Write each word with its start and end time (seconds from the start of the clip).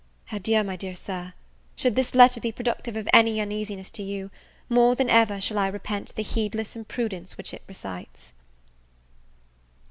Adieu, 0.31 0.63
my 0.63 0.75
dearest 0.75 1.05
Sir. 1.05 1.33
Should 1.75 1.95
this 1.95 2.15
letter 2.15 2.39
be 2.41 2.51
productive 2.51 2.95
of 2.95 3.07
any 3.13 3.39
uneasiness 3.39 3.91
to 3.91 4.01
you, 4.01 4.31
more 4.67 4.95
than 4.95 5.11
ever 5.11 5.39
shall 5.39 5.59
I 5.59 5.67
repent 5.67 6.15
the 6.15 6.23
heedless 6.23 6.75
imprudence 6.75 7.37
which 7.37 7.53
it 7.53 7.61
recites. 7.67 8.33